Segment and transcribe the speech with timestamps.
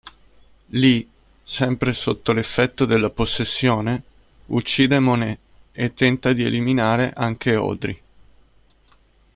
[0.69, 1.07] Lee,
[1.43, 4.01] sempre sotto l'effetto della possessione,
[4.47, 5.37] uccide Monet
[5.73, 8.01] e tenta di eliminare anche Audrey.